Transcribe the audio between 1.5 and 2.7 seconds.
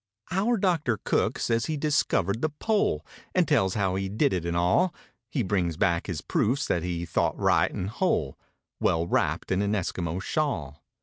he discovered the